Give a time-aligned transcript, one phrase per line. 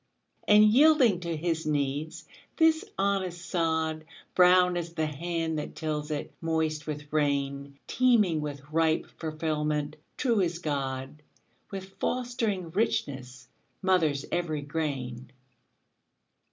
[0.47, 2.25] And yielding to his needs,
[2.57, 8.63] this honest sod, Brown as the hand that tills it, moist with rain, Teeming with
[8.71, 11.21] ripe fulfilment, true as God,
[11.69, 13.47] With fostering richness,
[13.83, 15.31] mothers every grain.